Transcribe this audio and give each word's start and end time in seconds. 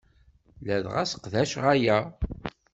Ladɣa 0.65 1.03
sseqdaceɣ 1.05 1.63
aya. 1.73 1.97